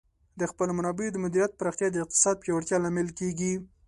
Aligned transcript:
د 0.39 0.41
خپلو 0.51 0.71
منابعو 0.77 1.13
د 1.13 1.17
مدیریت 1.25 1.51
پراختیا 1.59 1.87
د 1.91 1.97
اقتصاد 2.03 2.35
پیاوړتیا 2.43 2.77
لامل 2.83 3.09
کیږي. 3.19 3.53